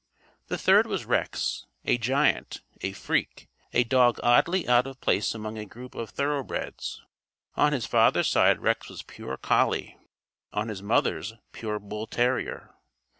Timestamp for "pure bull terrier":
11.51-12.73